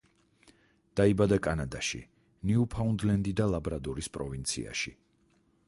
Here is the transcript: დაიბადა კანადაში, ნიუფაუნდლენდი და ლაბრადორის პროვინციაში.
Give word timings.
დაიბადა 0.99 1.37
კანადაში, 1.47 2.01
ნიუფაუნდლენდი 2.51 3.35
და 3.41 3.47
ლაბრადორის 3.55 4.11
პროვინციაში. 4.19 4.99